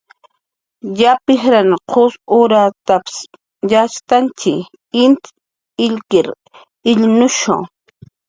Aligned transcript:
"Yap 1.01 1.21
ijrnaq 1.33 1.83
qus 1.91 2.13
urawkatap"" 2.37 3.03
yatxktantx, 3.71 4.39
int 5.03 5.23
illkir 5.85 6.27
illnushu" 6.91 7.57